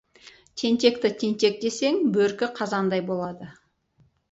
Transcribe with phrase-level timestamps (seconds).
[0.61, 3.53] Тентекті тентек десең, бөркі қазандай болады.